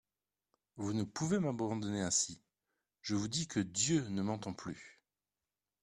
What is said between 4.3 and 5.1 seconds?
plus.